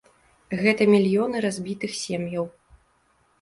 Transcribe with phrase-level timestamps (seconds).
[0.61, 2.45] Гэта мільёны разбітых сем'яў.